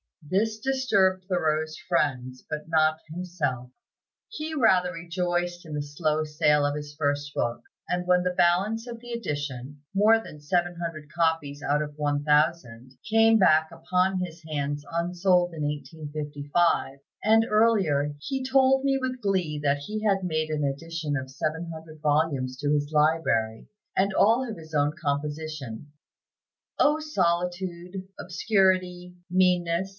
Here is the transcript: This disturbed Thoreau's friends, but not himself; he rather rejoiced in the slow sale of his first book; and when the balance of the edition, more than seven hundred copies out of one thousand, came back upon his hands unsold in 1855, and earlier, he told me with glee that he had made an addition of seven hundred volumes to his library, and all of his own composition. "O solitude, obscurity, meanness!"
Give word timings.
This 0.27 0.59
disturbed 0.59 1.25
Thoreau's 1.27 1.77
friends, 1.89 2.43
but 2.49 2.67
not 2.67 2.99
himself; 3.09 3.69
he 4.29 4.55
rather 4.55 4.93
rejoiced 4.93 5.65
in 5.65 5.73
the 5.73 5.81
slow 5.83 6.23
sale 6.23 6.65
of 6.65 6.75
his 6.75 6.95
first 6.95 7.33
book; 7.35 7.61
and 7.89 8.07
when 8.07 8.23
the 8.23 8.33
balance 8.33 8.87
of 8.87 8.99
the 8.99 9.11
edition, 9.11 9.81
more 9.93 10.23
than 10.23 10.39
seven 10.39 10.75
hundred 10.81 11.11
copies 11.11 11.61
out 11.61 11.81
of 11.81 11.95
one 11.97 12.23
thousand, 12.23 12.93
came 13.09 13.37
back 13.37 13.69
upon 13.71 14.19
his 14.21 14.41
hands 14.49 14.85
unsold 14.91 15.53
in 15.53 15.63
1855, 15.63 16.99
and 17.23 17.45
earlier, 17.49 18.15
he 18.21 18.43
told 18.43 18.83
me 18.85 18.97
with 18.97 19.21
glee 19.21 19.59
that 19.61 19.79
he 19.79 20.03
had 20.03 20.23
made 20.23 20.49
an 20.49 20.63
addition 20.63 21.15
of 21.17 21.29
seven 21.29 21.69
hundred 21.73 21.99
volumes 22.01 22.57
to 22.57 22.71
his 22.73 22.91
library, 22.93 23.67
and 23.97 24.13
all 24.13 24.47
of 24.49 24.57
his 24.57 24.73
own 24.73 24.93
composition. 24.99 25.91
"O 26.79 26.99
solitude, 26.99 28.07
obscurity, 28.19 29.15
meanness!" 29.29 29.89